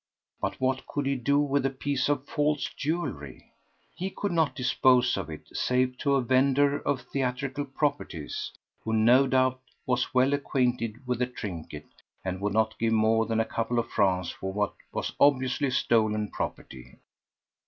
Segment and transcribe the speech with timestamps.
[0.41, 3.51] But what could he do with a piece of false jewellery?
[3.93, 8.51] He could not dispose of it, save to a vendor of theatrical properties,
[8.83, 11.85] who no doubt was well acquainted with the trinket
[12.25, 16.31] and would not give more than a couple of francs for what was obviously stolen
[16.31, 16.97] property.